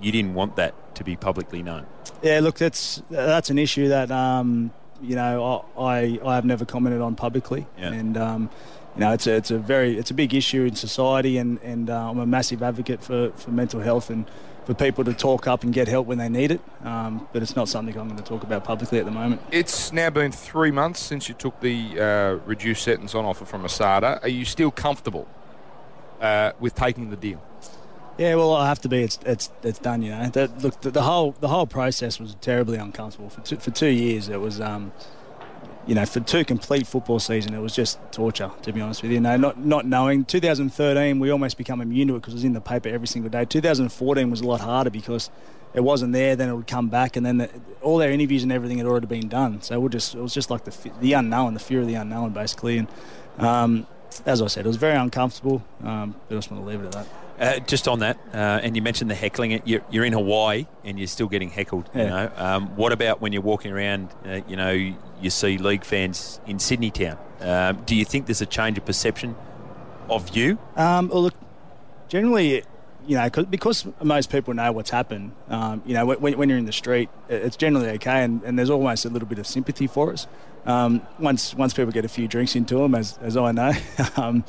you 0.00 0.12
didn't 0.12 0.34
want 0.34 0.56
that 0.56 0.94
to 0.96 1.04
be 1.04 1.16
publicly 1.16 1.62
known. 1.62 1.86
Yeah, 2.22 2.40
look, 2.40 2.56
that's 2.56 3.02
that's 3.10 3.50
an 3.50 3.58
issue 3.58 3.88
that 3.88 4.10
um, 4.10 4.72
you 5.02 5.16
know 5.16 5.64
I 5.76 6.18
I 6.24 6.34
have 6.36 6.44
never 6.44 6.64
commented 6.64 7.00
on 7.00 7.16
publicly, 7.16 7.66
yeah. 7.76 7.92
and 7.92 8.16
um, 8.16 8.50
you 8.94 9.00
know 9.00 9.12
it's 9.12 9.26
a 9.26 9.34
it's 9.34 9.50
a 9.50 9.58
very 9.58 9.98
it's 9.98 10.10
a 10.10 10.14
big 10.14 10.34
issue 10.34 10.64
in 10.64 10.74
society, 10.76 11.38
and 11.38 11.60
and 11.62 11.90
uh, 11.90 12.10
I'm 12.10 12.18
a 12.18 12.26
massive 12.26 12.62
advocate 12.62 13.02
for, 13.02 13.30
for 13.32 13.50
mental 13.50 13.80
health 13.80 14.10
and 14.10 14.26
for 14.64 14.74
people 14.74 15.04
to 15.04 15.12
talk 15.12 15.46
up 15.46 15.62
and 15.62 15.74
get 15.74 15.88
help 15.88 16.06
when 16.06 16.18
they 16.18 16.28
need 16.28 16.50
it. 16.50 16.60
Um, 16.84 17.28
but 17.32 17.42
it's 17.42 17.54
not 17.54 17.68
something 17.68 17.96
I'm 17.98 18.08
going 18.08 18.18
to 18.18 18.24
talk 18.24 18.42
about 18.42 18.64
publicly 18.64 18.98
at 18.98 19.04
the 19.04 19.10
moment. 19.10 19.42
It's 19.50 19.92
now 19.92 20.10
been 20.10 20.32
three 20.32 20.70
months 20.70 21.00
since 21.00 21.28
you 21.28 21.34
took 21.34 21.60
the 21.60 22.00
uh, 22.00 22.46
reduced 22.46 22.82
sentence 22.82 23.14
on 23.14 23.24
offer 23.24 23.44
from 23.44 23.62
Asada. 23.62 24.22
Are 24.22 24.28
you 24.28 24.44
still 24.44 24.70
comfortable 24.70 25.28
uh, 26.20 26.52
with 26.60 26.74
taking 26.74 27.10
the 27.10 27.16
deal? 27.16 27.42
Yeah, 28.16 28.36
well, 28.36 28.54
I 28.54 28.68
have 28.68 28.80
to 28.82 28.88
be. 28.88 29.02
It's 29.02 29.18
it's 29.26 29.50
it's 29.64 29.80
done. 29.80 30.02
You 30.02 30.12
know, 30.12 30.28
that, 30.28 30.62
look, 30.62 30.80
the, 30.82 30.90
the, 30.92 31.02
whole 31.02 31.34
the 31.40 31.48
whole 31.48 31.66
process 31.66 32.20
was 32.20 32.36
terribly 32.40 32.78
uncomfortable 32.78 33.28
for 33.28 33.40
two, 33.40 33.56
for 33.56 33.72
two 33.72 33.88
years. 33.88 34.28
It 34.28 34.40
was. 34.40 34.60
Um, 34.60 34.92
you 35.86 35.94
know, 35.94 36.06
for 36.06 36.20
two 36.20 36.44
complete 36.44 36.86
football 36.86 37.18
season, 37.18 37.54
it 37.54 37.60
was 37.60 37.74
just 37.74 37.98
torture, 38.10 38.50
to 38.62 38.72
be 38.72 38.80
honest 38.80 39.02
with 39.02 39.10
you. 39.10 39.16
you 39.16 39.20
know, 39.20 39.36
not 39.36 39.58
not 39.58 39.86
knowing. 39.86 40.24
2013, 40.24 41.18
we 41.18 41.30
almost 41.30 41.58
become 41.58 41.80
immune 41.80 42.08
to 42.08 42.16
it 42.16 42.20
because 42.20 42.34
it 42.34 42.36
was 42.36 42.44
in 42.44 42.54
the 42.54 42.60
paper 42.60 42.88
every 42.88 43.06
single 43.06 43.30
day. 43.30 43.44
2014 43.44 44.30
was 44.30 44.40
a 44.40 44.46
lot 44.46 44.60
harder 44.60 44.90
because 44.90 45.30
it 45.74 45.80
wasn't 45.82 46.12
there. 46.12 46.36
Then 46.36 46.48
it 46.48 46.54
would 46.54 46.66
come 46.66 46.88
back, 46.88 47.16
and 47.16 47.26
then 47.26 47.38
the, 47.38 47.50
all 47.82 47.98
their 47.98 48.10
interviews 48.10 48.42
and 48.42 48.52
everything 48.52 48.78
had 48.78 48.86
already 48.86 49.06
been 49.06 49.28
done. 49.28 49.60
So 49.60 49.78
we 49.80 49.88
just 49.90 50.14
it 50.14 50.20
was 50.20 50.32
just 50.32 50.50
like 50.50 50.64
the 50.64 50.90
the 51.00 51.12
unknown, 51.12 51.54
the 51.54 51.60
fear 51.60 51.80
of 51.80 51.86
the 51.86 51.94
unknown, 51.94 52.32
basically. 52.32 52.78
And 52.78 52.88
um, 53.38 53.86
as 54.24 54.40
I 54.40 54.46
said, 54.46 54.64
it 54.64 54.68
was 54.68 54.76
very 54.76 54.96
uncomfortable. 54.96 55.62
Um, 55.82 56.14
but 56.28 56.36
I 56.36 56.38
just 56.38 56.50
want 56.50 56.62
to 56.62 56.68
leave 56.68 56.80
it 56.80 56.86
at 56.86 56.92
that. 56.92 57.23
Uh, 57.38 57.58
just 57.60 57.88
on 57.88 57.98
that, 57.98 58.16
uh, 58.32 58.60
and 58.62 58.76
you 58.76 58.82
mentioned 58.82 59.10
the 59.10 59.14
heckling. 59.14 59.60
You're, 59.64 59.80
you're, 59.90 60.04
in 60.04 60.12
Hawaii 60.12 60.66
and 60.84 60.98
you're 60.98 61.08
still 61.08 61.26
getting 61.26 61.50
heckled. 61.50 61.90
Yeah. 61.92 62.02
You 62.02 62.08
know, 62.08 62.32
um, 62.36 62.76
what 62.76 62.92
about 62.92 63.20
when 63.20 63.32
you're 63.32 63.42
walking 63.42 63.72
around? 63.72 64.10
Uh, 64.24 64.40
you 64.46 64.56
know, 64.56 64.70
you 64.70 65.30
see 65.30 65.58
league 65.58 65.84
fans 65.84 66.40
in 66.46 66.60
Sydney 66.60 66.92
town. 66.92 67.18
Um, 67.40 67.82
do 67.86 67.96
you 67.96 68.04
think 68.04 68.26
there's 68.26 68.40
a 68.40 68.46
change 68.46 68.78
of 68.78 68.84
perception 68.84 69.34
of 70.08 70.36
you? 70.36 70.58
Um, 70.76 71.08
well, 71.08 71.22
look, 71.24 71.34
generally, 72.08 72.62
you 73.06 73.16
know, 73.16 73.28
because 73.28 73.86
most 74.00 74.30
people 74.30 74.54
know 74.54 74.70
what's 74.70 74.90
happened. 74.90 75.32
Um, 75.48 75.82
you 75.84 75.94
know, 75.94 76.06
when, 76.06 76.38
when, 76.38 76.48
you're 76.48 76.58
in 76.58 76.66
the 76.66 76.72
street, 76.72 77.10
it's 77.28 77.56
generally 77.56 77.88
okay, 77.90 78.22
and, 78.22 78.42
and, 78.44 78.58
there's 78.58 78.70
almost 78.70 79.04
a 79.04 79.08
little 79.08 79.28
bit 79.28 79.38
of 79.38 79.46
sympathy 79.46 79.86
for 79.86 80.12
us. 80.12 80.26
Um, 80.66 81.02
once 81.18 81.54
once 81.54 81.74
people 81.74 81.92
get 81.92 82.04
a 82.04 82.08
few 82.08 82.26
drinks 82.28 82.56
into 82.56 82.76
them, 82.76 82.94
as 82.94 83.18
as 83.20 83.36
I 83.36 83.52
know. 83.52 83.72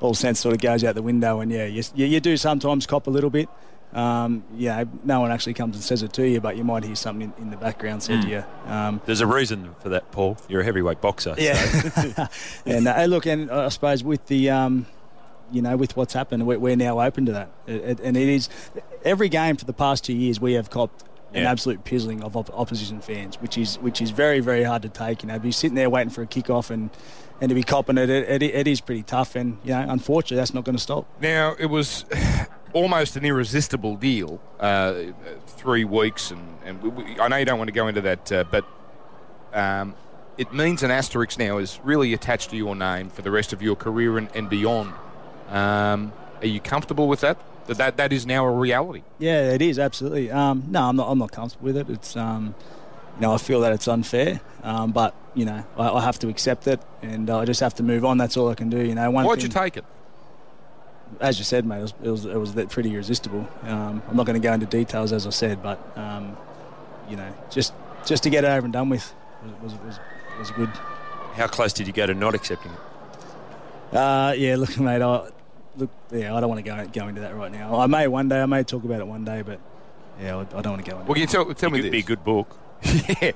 All 0.00 0.14
sense 0.14 0.40
sort 0.40 0.54
of 0.54 0.60
goes 0.60 0.84
out 0.84 0.94
the 0.94 1.02
window. 1.02 1.40
And 1.40 1.50
yeah, 1.50 1.66
you, 1.66 1.82
you 1.94 2.20
do 2.20 2.36
sometimes 2.36 2.86
cop 2.86 3.06
a 3.06 3.10
little 3.10 3.30
bit. 3.30 3.48
Um, 3.92 4.44
yeah, 4.54 4.84
no 5.04 5.20
one 5.20 5.30
actually 5.30 5.54
comes 5.54 5.76
and 5.76 5.82
says 5.82 6.02
it 6.02 6.12
to 6.14 6.28
you, 6.28 6.40
but 6.40 6.56
you 6.56 6.64
might 6.64 6.84
hear 6.84 6.96
something 6.96 7.32
in, 7.38 7.44
in 7.44 7.50
the 7.50 7.56
background 7.56 8.02
said 8.02 8.18
mm. 8.18 8.22
to 8.22 8.28
you. 8.28 8.44
Um, 8.70 9.00
There's 9.06 9.22
a 9.22 9.26
reason 9.26 9.74
for 9.80 9.88
that, 9.90 10.10
Paul. 10.12 10.36
You're 10.48 10.60
a 10.60 10.64
heavyweight 10.64 11.00
boxer. 11.00 11.34
Yeah. 11.38 11.54
So. 11.54 12.26
and 12.66 12.88
uh, 12.88 13.04
look, 13.04 13.26
and 13.26 13.50
I 13.50 13.68
suppose 13.68 14.04
with 14.04 14.26
the, 14.26 14.50
um, 14.50 14.86
you 15.50 15.62
know, 15.62 15.76
with 15.76 15.96
what's 15.96 16.12
happened, 16.12 16.46
we're, 16.46 16.58
we're 16.58 16.76
now 16.76 17.00
open 17.00 17.24
to 17.26 17.32
that. 17.32 17.50
It, 17.66 17.74
it, 17.74 18.00
and 18.00 18.16
it 18.16 18.28
is 18.28 18.50
every 19.04 19.30
game 19.30 19.56
for 19.56 19.64
the 19.64 19.72
past 19.72 20.04
two 20.04 20.14
years 20.14 20.40
we 20.40 20.54
have 20.54 20.68
copped 20.68 21.04
yeah. 21.36 21.42
an 21.42 21.46
absolute 21.48 21.84
pizzling 21.84 22.22
of 22.22 22.36
op- 22.36 22.50
opposition 22.52 23.00
fans, 23.00 23.36
which 23.36 23.56
is 23.58 23.76
which 23.78 24.00
is 24.00 24.10
very 24.10 24.40
very 24.40 24.64
hard 24.64 24.82
to 24.82 24.88
take. 24.88 25.22
You 25.22 25.28
know, 25.28 25.38
be 25.38 25.52
sitting 25.52 25.74
there 25.74 25.90
waiting 25.90 26.10
for 26.10 26.22
a 26.22 26.26
kick 26.26 26.50
off 26.50 26.70
and 26.70 26.90
and 27.40 27.48
to 27.48 27.54
be 27.54 27.62
copping 27.62 27.98
it, 27.98 28.08
it, 28.08 28.42
it, 28.42 28.42
it 28.42 28.66
is 28.66 28.80
pretty 28.80 29.02
tough. 29.02 29.36
And, 29.36 29.58
you 29.62 29.70
know, 29.70 29.84
unfortunately, 29.88 30.38
that's 30.38 30.54
not 30.54 30.64
going 30.64 30.76
to 30.76 30.82
stop. 30.82 31.06
Now, 31.20 31.54
it 31.58 31.66
was 31.66 32.04
almost 32.72 33.16
an 33.16 33.24
irresistible 33.24 33.96
deal, 33.96 34.40
uh, 34.58 34.94
three 35.46 35.84
weeks. 35.84 36.30
And, 36.30 36.58
and 36.64 36.82
we, 36.82 36.88
we, 36.88 37.20
I 37.20 37.28
know 37.28 37.36
you 37.36 37.44
don't 37.44 37.58
want 37.58 37.68
to 37.68 37.72
go 37.72 37.88
into 37.88 38.00
that, 38.02 38.32
uh, 38.32 38.44
but 38.50 38.64
um, 39.52 39.94
it 40.38 40.52
means 40.52 40.82
an 40.82 40.90
asterisk 40.90 41.38
now 41.38 41.58
is 41.58 41.80
really 41.84 42.12
attached 42.12 42.50
to 42.50 42.56
your 42.56 42.74
name 42.74 43.10
for 43.10 43.22
the 43.22 43.30
rest 43.30 43.52
of 43.52 43.62
your 43.62 43.76
career 43.76 44.18
and, 44.18 44.28
and 44.34 44.48
beyond. 44.48 44.94
Um, 45.48 46.12
are 46.40 46.46
you 46.46 46.60
comfortable 46.60 47.08
with 47.08 47.20
that? 47.20 47.38
That, 47.66 47.78
that 47.78 47.96
that 47.96 48.12
is 48.12 48.26
now 48.26 48.46
a 48.46 48.50
reality. 48.50 49.02
Yeah, 49.18 49.50
it 49.52 49.62
is 49.62 49.78
absolutely. 49.78 50.30
Um, 50.30 50.64
no, 50.68 50.88
I'm 50.88 50.96
not. 50.96 51.08
I'm 51.10 51.18
not 51.18 51.32
comfortable 51.32 51.66
with 51.66 51.76
it. 51.76 51.90
It's 51.90 52.16
um, 52.16 52.54
you 53.16 53.22
know, 53.22 53.34
I 53.34 53.38
feel 53.38 53.60
that 53.60 53.72
it's 53.72 53.88
unfair, 53.88 54.40
um, 54.62 54.92
but 54.92 55.14
you 55.34 55.44
know, 55.44 55.64
I, 55.76 55.88
I, 55.88 56.00
have 56.02 56.18
to 56.20 56.28
accept 56.28 56.66
it, 56.66 56.80
and 57.02 57.28
I 57.30 57.44
just 57.44 57.60
have 57.60 57.74
to 57.74 57.82
move 57.82 58.04
on. 58.04 58.18
That's 58.18 58.36
all 58.36 58.48
I 58.48 58.54
can 58.54 58.70
do. 58.70 58.78
You 58.78 58.94
know, 58.94 59.10
one 59.10 59.24
why'd 59.24 59.38
thing, 59.38 59.46
you 59.46 59.52
take 59.52 59.76
it? 59.76 59.84
As 61.20 61.38
you 61.38 61.44
said, 61.44 61.64
mate, 61.64 61.78
it 61.78 61.82
was 61.82 61.94
it 62.02 62.10
was, 62.10 62.24
it 62.26 62.36
was 62.38 62.72
pretty 62.72 62.92
irresistible. 62.92 63.48
Um, 63.62 64.02
I'm 64.08 64.16
not 64.16 64.26
going 64.26 64.40
to 64.40 64.46
go 64.46 64.52
into 64.52 64.66
details, 64.66 65.12
as 65.12 65.26
I 65.26 65.30
said, 65.30 65.62
but 65.62 65.80
um, 65.96 66.36
you 67.08 67.16
know, 67.16 67.32
just 67.50 67.72
just 68.04 68.22
to 68.24 68.30
get 68.30 68.44
it 68.44 68.48
over 68.48 68.64
and 68.64 68.72
done 68.72 68.90
with. 68.90 69.12
was, 69.62 69.74
was, 69.74 69.98
was 70.38 70.50
good. 70.52 70.70
How 71.34 71.46
close 71.46 71.72
did 71.72 71.86
you 71.86 71.92
go 71.92 72.06
to 72.06 72.14
not 72.14 72.34
accepting 72.34 72.72
it? 72.72 73.96
Uh, 73.96 74.34
yeah, 74.36 74.56
look, 74.56 74.78
mate, 74.78 75.02
I, 75.02 75.28
look, 75.76 75.90
yeah, 76.12 76.34
I 76.34 76.40
don't 76.40 76.48
want 76.48 76.64
to 76.64 76.70
go, 76.70 76.86
go 76.92 77.08
into 77.08 77.20
that 77.22 77.34
right 77.36 77.50
now. 77.52 77.78
I 77.78 77.86
may 77.86 78.06
one 78.08 78.28
day, 78.28 78.40
I 78.42 78.46
may 78.46 78.62
talk 78.62 78.84
about 78.84 79.00
it 79.00 79.06
one 79.06 79.24
day, 79.24 79.42
but 79.42 79.60
yeah, 80.20 80.36
I, 80.36 80.40
I 80.40 80.62
don't 80.62 80.72
want 80.74 80.84
to 80.84 80.90
go 80.90 80.96
into 80.98 81.06
Well, 81.08 81.14
can 81.14 81.20
you 81.20 81.26
tell, 81.26 81.44
tell 81.54 81.68
It 81.70 81.72
me 81.72 81.78
could 81.78 81.84
this? 81.86 81.90
be 81.92 81.98
a 81.98 82.02
good 82.02 82.24
book. 82.24 82.56
yeah. 83.22 83.32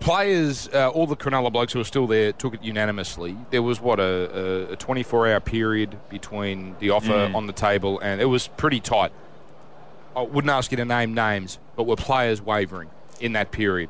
Players, 0.00 0.68
uh, 0.74 0.88
all 0.90 1.06
the 1.06 1.16
Cronulla 1.16 1.52
blokes 1.52 1.72
who 1.72 1.78
were 1.78 1.84
still 1.84 2.06
there 2.06 2.32
took 2.32 2.54
it 2.54 2.62
unanimously. 2.62 3.36
There 3.50 3.62
was, 3.62 3.80
what, 3.80 4.00
a, 4.00 4.72
a 4.72 4.76
24 4.76 5.28
hour 5.28 5.40
period 5.40 5.96
between 6.10 6.74
the 6.80 6.90
offer 6.90 7.12
Mm. 7.12 7.34
on 7.34 7.46
the 7.46 7.52
table, 7.52 7.98
and 8.00 8.20
it 8.20 8.24
was 8.26 8.48
pretty 8.48 8.80
tight. 8.80 9.12
I 10.16 10.22
wouldn't 10.22 10.50
ask 10.50 10.70
you 10.72 10.76
to 10.76 10.84
name 10.84 11.14
names, 11.14 11.58
but 11.76 11.84
were 11.84 11.96
players 11.96 12.42
wavering 12.42 12.90
in 13.20 13.32
that 13.34 13.50
period? 13.52 13.88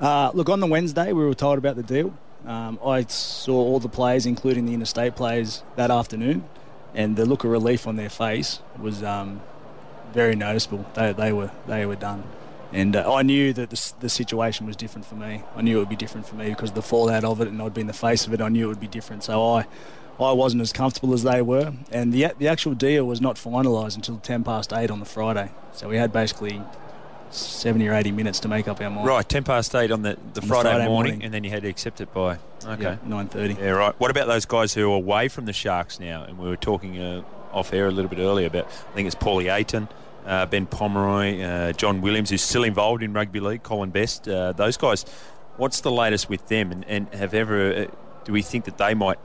Uh, 0.00 0.30
look, 0.34 0.48
on 0.48 0.60
the 0.60 0.66
Wednesday, 0.66 1.12
we 1.12 1.24
were 1.24 1.34
told 1.34 1.58
about 1.58 1.76
the 1.76 1.82
deal. 1.82 2.12
Um, 2.46 2.78
I 2.84 3.02
saw 3.04 3.54
all 3.54 3.80
the 3.80 3.88
players, 3.88 4.24
including 4.26 4.66
the 4.66 4.74
interstate 4.74 5.14
players, 5.16 5.62
that 5.76 5.90
afternoon, 5.90 6.44
and 6.96 7.14
the 7.14 7.24
look 7.24 7.44
of 7.44 7.50
relief 7.50 7.86
on 7.86 7.94
their 7.94 8.08
face 8.08 8.60
was 8.80 9.04
um, 9.04 9.40
very 10.12 10.34
noticeable. 10.34 10.84
They, 10.94 11.12
they 11.12 11.32
were 11.32 11.52
they 11.68 11.86
were 11.86 11.94
done, 11.94 12.24
and 12.72 12.96
uh, 12.96 13.14
I 13.14 13.22
knew 13.22 13.52
that 13.52 13.70
the, 13.70 13.92
the 14.00 14.08
situation 14.08 14.66
was 14.66 14.74
different 14.74 15.06
for 15.06 15.14
me. 15.14 15.42
I 15.54 15.62
knew 15.62 15.76
it 15.76 15.80
would 15.80 15.88
be 15.88 15.96
different 16.04 16.26
for 16.26 16.34
me 16.34 16.48
because 16.48 16.70
of 16.70 16.74
the 16.74 16.82
fallout 16.82 17.22
of 17.22 17.40
it, 17.40 17.48
and 17.48 17.62
I'd 17.62 17.74
been 17.74 17.86
the 17.86 17.92
face 17.92 18.26
of 18.26 18.32
it. 18.34 18.40
I 18.40 18.48
knew 18.48 18.64
it 18.64 18.68
would 18.68 18.80
be 18.80 18.88
different, 18.88 19.22
so 19.22 19.34
I. 19.54 19.66
I 20.18 20.32
wasn't 20.32 20.62
as 20.62 20.72
comfortable 20.72 21.12
as 21.12 21.24
they 21.24 21.42
were, 21.42 21.74
and 21.92 22.10
the 22.10 22.32
the 22.38 22.48
actual 22.48 22.72
deal 22.72 23.04
was 23.04 23.20
not 23.20 23.36
finalised 23.36 23.96
until 23.96 24.16
ten 24.16 24.44
past 24.44 24.72
eight 24.72 24.90
on 24.90 24.98
the 24.98 25.04
Friday. 25.04 25.50
So 25.72 25.90
we 25.90 25.98
had 25.98 26.10
basically 26.10 26.62
seventy 27.30 27.88
or 27.88 27.94
eighty 27.94 28.12
minutes 28.12 28.40
to 28.40 28.48
make 28.48 28.68
up 28.68 28.80
our 28.80 28.90
mind. 28.90 29.06
Right, 29.06 29.28
10 29.28 29.44
past 29.44 29.74
8 29.74 29.90
on 29.90 30.02
the, 30.02 30.16
the, 30.32 30.40
the 30.40 30.46
Friday, 30.46 30.70
Friday 30.70 30.86
morning, 30.86 31.12
morning. 31.12 31.22
and 31.24 31.34
then 31.34 31.44
you 31.44 31.50
had 31.50 31.62
to 31.62 31.68
accept 31.68 32.00
it 32.00 32.12
by. 32.12 32.38
Okay. 32.64 32.82
Yeah, 32.82 32.96
nine 33.04 33.28
thirty. 33.28 33.54
Yeah, 33.54 33.70
right. 33.70 33.94
What 34.00 34.10
about 34.10 34.26
those 34.26 34.44
guys 34.46 34.74
who 34.74 34.90
are 34.90 34.96
away 34.96 35.28
from 35.28 35.44
the 35.46 35.52
Sharks 35.52 36.00
now? 36.00 36.24
And 36.24 36.38
we 36.38 36.48
were 36.48 36.56
talking 36.56 36.98
uh, 37.00 37.22
off 37.52 37.72
air 37.72 37.86
a 37.86 37.90
little 37.90 38.08
bit 38.08 38.18
earlier 38.18 38.46
about, 38.46 38.66
I 38.66 38.94
think 38.94 39.06
it's 39.06 39.14
Paulie 39.14 39.44
Aiton, 39.46 39.88
uh, 40.24 40.46
Ben 40.46 40.66
Pomeroy, 40.66 41.40
uh, 41.42 41.72
John 41.72 42.00
Williams, 42.00 42.30
who's 42.30 42.42
still 42.42 42.64
involved 42.64 43.02
in 43.02 43.12
rugby 43.12 43.40
league, 43.40 43.62
Colin 43.62 43.90
Best. 43.90 44.28
Uh, 44.28 44.52
those 44.52 44.76
guys, 44.76 45.04
what's 45.56 45.80
the 45.80 45.90
latest 45.90 46.28
with 46.28 46.48
them? 46.48 46.72
And, 46.72 46.84
and 46.86 47.08
have 47.14 47.34
ever, 47.34 47.72
uh, 47.72 47.86
do 48.24 48.32
we 48.32 48.42
think 48.42 48.64
that 48.64 48.78
they 48.78 48.94
might 48.94 49.18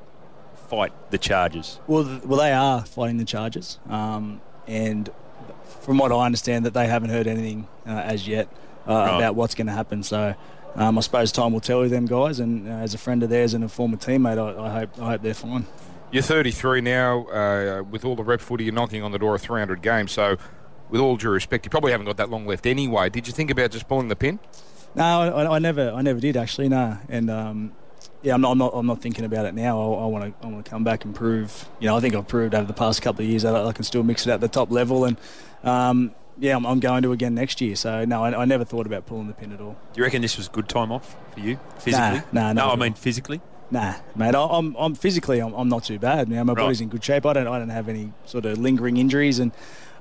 fight 0.70 0.94
the 1.12 1.18
charges? 1.18 1.80
Well, 1.88 2.06
th- 2.06 2.24
well, 2.24 2.40
they 2.40 2.52
are 2.54 2.86
fighting 2.86 3.18
the 3.18 3.26
charges, 3.26 3.80
um, 3.90 4.40
and 4.68 5.10
from 5.82 5.98
what 5.98 6.12
I 6.12 6.26
understand, 6.26 6.66
that 6.66 6.74
they 6.74 6.88
haven't 6.88 7.10
heard 7.10 7.28
anything 7.28 7.68
uh, 7.88 7.92
as 7.92 8.28
yet 8.28 8.48
uh, 8.88 8.94
Right. 8.94 9.18
about 9.18 9.36
what's 9.36 9.56
going 9.56 9.68
to 9.68 9.74
happen. 9.74 10.04
So, 10.04 10.36
um, 10.76 10.98
I 10.98 11.02
suppose 11.02 11.32
time 11.32 11.54
will 11.54 11.60
tell 11.60 11.80
with 11.82 11.92
them 11.92 12.06
guys. 12.06 12.40
And 12.40 12.68
uh, 12.68 12.72
as 12.72 12.94
a 12.94 12.98
friend 12.98 13.24
of 13.24 13.30
theirs 13.30 13.54
and 13.54 13.64
a 13.64 13.70
former 13.70 13.98
teammate, 13.98 14.38
I, 14.38 14.64
I 14.66 14.70
hope 14.80 14.90
I 15.02 15.10
hope 15.12 15.22
they're 15.22 15.34
fine. 15.34 15.66
You're 16.12 16.24
33 16.24 16.82
now. 16.82 17.26
Uh, 17.28 17.84
with 17.90 18.04
all 18.06 18.16
the 18.16 18.24
rep 18.24 18.42
footy, 18.42 18.66
you're 18.66 18.74
knocking 18.74 19.02
on 19.04 19.12
the 19.12 19.20
door 19.20 19.36
of 19.36 19.42
300 19.42 19.82
games. 19.82 20.12
So, 20.12 20.38
with 20.90 21.00
all 21.00 21.16
due 21.16 21.30
respect, 21.30 21.66
you 21.66 21.70
probably 21.70 21.92
haven't 21.92 22.06
got 22.08 22.18
that 22.18 22.30
long 22.30 22.46
left 22.46 22.66
anyway. 22.66 23.10
Did 23.10 23.28
you 23.28 23.34
think 23.34 23.50
about 23.50 23.72
just 23.72 23.88
pulling 23.88 24.10
the 24.10 24.16
pin? 24.16 24.40
No, 24.94 25.04
I, 25.04 25.56
I 25.56 25.60
never, 25.60 25.90
I 25.92 26.02
never 26.02 26.20
did 26.20 26.36
actually. 26.36 26.68
No, 26.68 26.98
and 27.08 27.30
um, 27.30 27.72
yeah, 28.24 28.34
I'm 28.34 28.42
not, 28.42 28.52
I'm 28.52 28.58
not, 28.58 28.72
I'm 28.74 28.86
not 28.86 29.02
thinking 29.02 29.26
about 29.26 29.46
it 29.46 29.54
now. 29.56 29.82
I 29.82 30.06
want 30.06 30.24
to, 30.42 30.46
I 30.48 30.50
want 30.50 30.64
to 30.66 30.70
come 30.70 30.84
back 30.84 31.06
and 31.06 31.14
prove. 31.16 31.68
You 31.80 31.88
know, 31.88 31.98
I 31.98 32.00
think 32.00 32.16
I've 32.16 32.28
proved 32.28 32.54
over 32.56 32.66
the 32.66 32.74
past 32.74 33.02
couple 33.02 33.24
of 33.24 33.30
years 33.30 33.44
that 33.44 33.56
I, 33.56 33.66
I 33.68 33.72
can 33.74 33.84
still 33.84 34.04
mix 34.04 34.26
it 34.28 34.32
at 34.32 34.42
the 34.42 34.48
top 34.48 34.72
level, 34.72 35.06
and 35.06 35.18
um, 35.64 36.14
yeah, 36.40 36.56
I'm, 36.56 36.66
I'm 36.66 36.80
going 36.80 37.04
to 37.04 37.12
again 37.12 37.36
next 37.36 37.62
year. 37.62 37.76
So 37.76 38.06
no, 38.06 38.24
I, 38.24 38.42
I 38.42 38.46
never 38.46 38.64
thought 38.64 38.86
about 38.86 39.06
pulling 39.06 39.28
the 39.28 39.34
pin 39.34 39.52
at 39.52 39.62
all. 39.62 39.76
Do 39.94 40.00
you 40.00 40.04
reckon 40.04 40.22
this 40.22 40.38
was 40.38 40.48
good 40.48 40.68
time 40.70 40.92
off 40.92 41.16
for 41.34 41.40
you 41.40 41.60
physically? 41.80 42.22
nah, 42.32 42.54
no, 42.54 42.68
not 42.68 42.74
I 42.74 42.82
mean 42.82 42.94
physically. 42.94 43.42
Nah, 43.70 43.96
mate, 44.16 44.36
I- 44.36 44.48
I'm, 44.48 44.76
I'm 44.78 44.96
physically, 44.96 45.40
I'm, 45.40 45.54
I'm 45.54 45.70
not 45.70 45.86
too 45.86 45.98
bad. 45.98 46.28
Now 46.28 46.44
my 46.44 46.54
Right. 46.54 46.64
body's 46.64 46.82
in 46.82 46.90
good 46.90 47.04
shape. 47.04 47.26
I 47.26 47.32
don't, 47.34 47.48
I 47.48 47.58
don't 47.58 47.70
have 47.70 47.88
any 47.88 48.12
sort 48.26 48.46
of 48.46 48.58
lingering 48.58 48.98
injuries, 48.98 49.40
and 49.40 49.52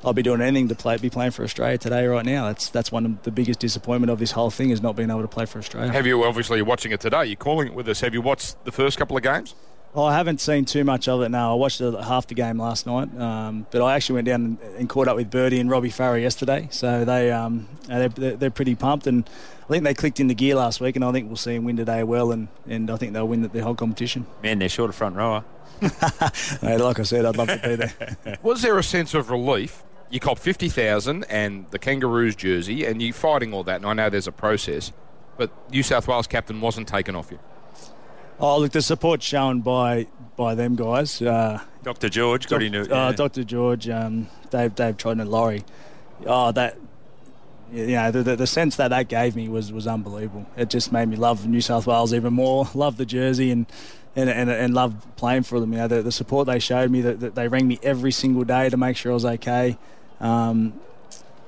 I'll 0.05 0.13
be 0.15 0.23
doing 0.23 0.41
anything 0.41 0.69
to 0.69 0.75
play, 0.75 0.97
be 0.97 1.11
playing 1.11 1.33
for 1.33 1.45
Australia 1.45 1.77
today, 1.77 2.07
right 2.07 2.25
now. 2.25 2.47
That's, 2.47 2.71
that's 2.71 2.91
one 2.91 3.05
of 3.05 3.23
the 3.23 3.31
biggest 3.31 3.61
disappointment 3.61 4.11
of 4.11 4.19
this 4.19 4.31
whole 4.31 4.51
thing 4.51 4.71
is 4.71 4.81
not 4.81 4.97
being 4.97 5.11
able 5.11 5.23
to 5.23 5.29
play 5.29 5.45
for 5.45 5.59
Australia. 5.59 5.93
Have 5.93 6.07
you, 6.07 6.25
obviously, 6.25 6.57
you're 6.57 6.67
watching 6.67 6.93
it 6.93 7.01
today. 7.01 7.27
You're 7.27 7.37
calling 7.37 7.69
it 7.69 7.75
with 7.75 7.89
us. 7.89 8.01
Have 8.01 8.15
you 8.15 8.23
watched 8.23 8.65
the 8.65 8.73
first 8.73 8.99
couple 8.99 9.17
of 9.17 9.23
games? 9.23 9.55
Oh, 9.93 10.05
I 10.05 10.15
haven't 10.17 10.41
seen 10.41 10.65
too 10.67 10.85
much 10.85 11.09
of 11.09 11.21
it. 11.23 11.31
now. 11.31 11.53
I 11.53 11.55
watched 11.57 11.81
half 11.81 12.29
the 12.29 12.35
game 12.35 12.59
last 12.61 12.87
night, 12.87 13.15
um, 13.19 13.67
but 13.73 13.83
I 13.83 13.97
actually 13.97 14.15
went 14.15 14.27
down 14.27 14.45
and, 14.45 14.59
and 14.79 14.89
caught 14.89 15.09
up 15.09 15.17
with 15.17 15.31
Birdie 15.31 15.59
and 15.59 15.69
Robbie 15.69 15.91
Farah 15.91 16.21
yesterday. 16.21 16.69
So 16.71 17.05
they 17.05 17.33
um, 17.33 17.69
uh, 17.91 17.99
they're, 17.99 18.09
they're, 18.09 18.37
they're 18.37 18.51
pretty 18.51 18.77
pumped, 18.77 19.09
and 19.09 19.29
I 19.65 19.69
think 19.69 19.83
they 19.83 19.95
clicked 19.95 20.21
into 20.21 20.35
gear 20.35 20.55
last 20.55 20.81
week, 20.81 20.95
and 20.95 21.05
I 21.05 21.11
think 21.11 21.27
we'll 21.27 21.35
see 21.37 21.57
them 21.57 21.65
win 21.65 21.77
today 21.77 22.05
well, 22.05 22.31
and, 22.31 22.47
and 22.69 22.89
I 22.89 22.97
think 22.97 23.15
they'll 23.15 23.27
win 23.27 23.43
the, 23.43 23.49
the 23.49 23.65
whole 23.65 23.75
competition. 23.75 24.27
Man, 24.45 24.61
they're 24.61 24.69
short 24.69 24.91
of 24.91 24.97
front 24.97 25.17
rower. 25.17 25.45
Hey, 26.61 26.77
like 26.77 27.01
I 27.01 27.03
said, 27.03 27.25
I'd 27.25 27.37
love 27.37 27.49
to 27.49 27.57
be 27.59 27.75
there. 27.75 28.39
Was 28.43 28.63
there 28.63 28.79
a 28.79 28.83
sense 28.83 29.15
of 29.15 29.31
relief? 29.31 29.83
You 30.11 30.19
cop 30.21 30.39
50,000 30.39 31.25
and 31.25 31.67
the 31.71 31.79
Kangaroos 31.79 32.35
jersey, 32.35 32.85
and 32.85 33.01
you're 33.01 33.15
fighting 33.15 33.55
all 33.55 33.63
that. 33.65 33.77
And 33.77 33.87
I 33.87 33.93
know 33.93 34.11
there's 34.11 34.27
a 34.27 34.33
process, 34.33 34.93
but 35.37 35.51
New 35.71 35.83
South 35.85 36.09
Wales 36.09 36.27
captain 36.27 36.61
wasn't 36.61 36.89
taken 36.89 37.15
off 37.15 37.31
you. 37.31 37.39
oh, 38.41 38.59
look, 38.59 38.73
the 38.73 38.83
support 38.83 39.23
shown 39.23 39.61
by 39.61 40.07
by 40.37 40.55
them 40.55 40.75
guys. 40.75 41.21
Uh, 41.23 41.61
Dr. 41.83 42.09
George 42.09 42.49
got 42.49 42.59
Doc- 42.59 42.63
into. 42.67 42.81
uh, 42.97 43.11
yeah. 43.11 43.13
Dr. 43.17 43.45
George, 43.45 43.89
um, 43.89 44.27
Dave, 44.51 44.75
Dave 44.75 44.97
Trodden, 44.97 45.21
and 45.21 45.31
Laurie. 45.31 45.65
Oh, 46.27 46.51
that. 46.53 46.77
You 47.73 47.87
know, 47.87 48.11
the, 48.11 48.25
the, 48.25 48.35
the 48.35 48.47
sense 48.49 48.75
that 48.77 48.89
that 48.89 49.07
gave 49.07 49.37
me 49.37 49.49
was, 49.49 49.73
was 49.73 49.87
unbelievable. 49.87 50.45
It 50.57 50.71
just 50.71 50.91
made 50.91 51.09
me 51.09 51.15
love 51.15 51.47
New 51.47 51.61
South 51.61 51.87
Wales 51.87 52.13
even 52.13 52.33
more, 52.33 52.69
love 52.75 52.97
the 52.97 53.07
jersey, 53.07 53.53
and 53.53 53.65
and, 54.17 54.29
and, 54.29 54.51
and 54.51 54.75
love 54.75 55.07
playing 55.15 55.45
for 55.45 55.61
them. 55.61 55.73
You 55.73 55.79
know, 55.79 55.87
the, 55.87 56.03
the 56.03 56.11
support 56.11 56.49
they 56.49 56.59
showed 56.59 56.91
me, 56.91 57.01
that, 57.03 57.21
that 57.21 57.37
they 57.37 57.47
rang 57.47 57.69
me 57.69 57.79
every 57.85 58.11
single 58.11 58.43
day 58.43 58.69
to 58.69 58.77
make 58.77 58.97
sure 58.97 59.13
I 59.13 59.15
was 59.15 59.25
okay. 59.25 59.79
Um, 60.21 60.75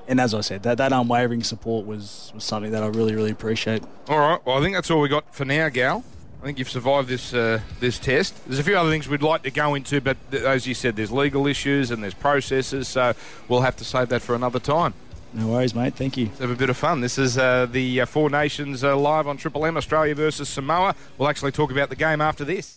and 0.08 0.20
as 0.20 0.34
I 0.34 0.40
said, 0.40 0.62
that, 0.64 0.78
that 0.78 0.92
unwavering 0.92 1.42
support 1.42 1.86
was, 1.86 2.32
was 2.34 2.44
something 2.44 2.72
that 2.72 2.82
I 2.82 2.86
really, 2.88 3.14
really 3.14 3.30
appreciate. 3.30 3.82
All 4.08 4.18
right. 4.18 4.44
Well, 4.44 4.58
I 4.58 4.60
think 4.60 4.74
that's 4.74 4.90
all 4.90 5.00
we 5.00 5.08
got 5.08 5.32
for 5.34 5.44
now, 5.44 5.68
Gal. 5.68 6.04
I 6.42 6.44
think 6.44 6.58
you've 6.58 6.70
survived 6.70 7.08
this 7.08 7.32
uh, 7.32 7.60
this 7.78 8.00
test. 8.00 8.34
There's 8.46 8.58
a 8.58 8.64
few 8.64 8.76
other 8.76 8.90
things 8.90 9.08
we'd 9.08 9.22
like 9.22 9.44
to 9.44 9.50
go 9.52 9.76
into, 9.76 10.00
but 10.00 10.16
th- 10.32 10.42
as 10.42 10.66
you 10.66 10.74
said, 10.74 10.96
there's 10.96 11.12
legal 11.12 11.46
issues 11.46 11.92
and 11.92 12.02
there's 12.02 12.14
processes, 12.14 12.88
so 12.88 13.14
we'll 13.48 13.60
have 13.60 13.76
to 13.76 13.84
save 13.84 14.08
that 14.08 14.22
for 14.22 14.34
another 14.34 14.58
time. 14.58 14.92
No 15.34 15.46
worries, 15.46 15.74
mate. 15.74 15.94
Thank 15.94 16.16
you. 16.16 16.26
Let's 16.26 16.40
have 16.40 16.50
a 16.50 16.56
bit 16.56 16.68
of 16.68 16.76
fun. 16.76 17.00
This 17.00 17.16
is 17.16 17.38
uh, 17.38 17.66
the 17.70 18.02
uh, 18.02 18.06
Four 18.06 18.28
Nations 18.28 18.84
uh, 18.84 18.96
live 18.96 19.26
on 19.26 19.38
Triple 19.38 19.64
M, 19.64 19.76
Australia 19.78 20.14
versus 20.14 20.48
Samoa. 20.48 20.94
We'll 21.16 21.28
actually 21.28 21.52
talk 21.52 21.70
about 21.70 21.88
the 21.88 21.96
game 21.96 22.20
after 22.20 22.44
this. 22.44 22.70